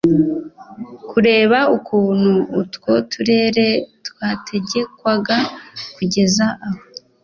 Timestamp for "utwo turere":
2.61-3.67